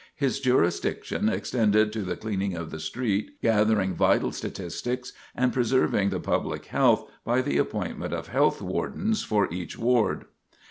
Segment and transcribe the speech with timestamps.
[0.15, 6.19] His jurisdiction extended to the cleaning of the street, gathering vital statistics, and preserving the
[6.19, 10.25] public health by the appointment of health wardens for each ward.